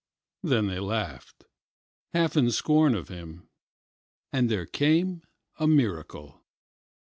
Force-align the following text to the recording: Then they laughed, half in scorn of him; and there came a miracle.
Then 0.41 0.65
they 0.65 0.79
laughed, 0.79 1.45
half 2.11 2.35
in 2.35 2.49
scorn 2.49 2.95
of 2.95 3.09
him; 3.09 3.47
and 4.33 4.49
there 4.49 4.65
came 4.65 5.21
a 5.59 5.67
miracle. 5.67 6.43